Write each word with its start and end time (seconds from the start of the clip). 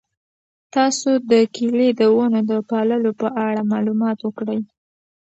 تاسو 0.75 1.09
د 1.31 1.33
کیلې 1.55 1.89
د 1.99 2.01
ونو 2.15 2.39
د 2.49 2.51
پاللو 2.69 3.11
په 3.21 3.27
اړه 3.47 3.61
مطالعه 3.71 4.15
وکړئ. 4.25 4.59